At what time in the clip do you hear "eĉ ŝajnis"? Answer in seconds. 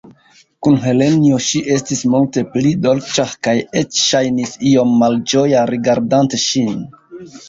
3.81-4.55